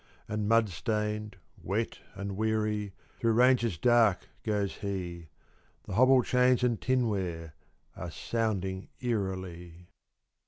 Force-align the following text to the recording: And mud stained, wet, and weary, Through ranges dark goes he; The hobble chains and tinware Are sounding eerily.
And 0.27 0.47
mud 0.49 0.67
stained, 0.69 1.35
wet, 1.61 1.99
and 2.15 2.35
weary, 2.35 2.93
Through 3.19 3.33
ranges 3.33 3.77
dark 3.77 4.27
goes 4.41 4.77
he; 4.77 5.27
The 5.83 5.93
hobble 5.93 6.23
chains 6.23 6.63
and 6.63 6.81
tinware 6.81 7.53
Are 7.95 8.09
sounding 8.09 8.87
eerily. 8.99 9.89